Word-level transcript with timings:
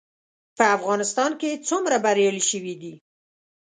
په 0.57 0.63
افغانستان 0.77 1.31
کې 1.39 1.61
څومره 1.67 1.95
بریالي 2.05 2.43
شوي 2.51 2.73
دي؟ 2.81 2.93